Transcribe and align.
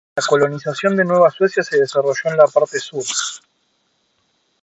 La 0.15 0.23
colonización 0.27 0.95
de 0.95 1.05
Nueva 1.05 1.29
Suecia 1.29 1.61
se 1.61 1.77
desarrolló 1.79 2.31
en 2.31 2.37
la 2.37 2.47
parte 2.47 2.79
sur. 2.79 3.03